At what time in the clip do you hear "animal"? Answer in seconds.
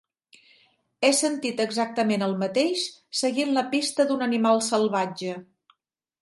4.29-4.65